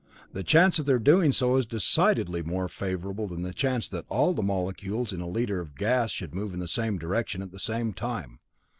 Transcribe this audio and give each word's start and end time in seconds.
The 0.33 0.41
chance 0.41 0.79
of 0.79 0.87
their 0.87 0.97
doing 0.97 1.31
so 1.31 1.57
is 1.57 1.67
decidedly 1.67 2.41
more 2.41 2.67
favorable 2.67 3.27
than 3.27 3.43
the 3.43 3.53
chance 3.53 3.87
that 3.89 4.07
all 4.09 4.33
the 4.33 4.41
molecules 4.41 5.13
in 5.13 5.21
a 5.21 5.29
liter 5.29 5.59
of 5.59 5.75
gas 5.75 6.09
should 6.09 6.33
move 6.33 6.55
in 6.55 6.59
the 6.59 6.67
same 6.67 6.97
direction 6.97 7.43
at 7.43 7.51
the 7.51 7.59
same 7.59 7.93
time.' 7.93 8.39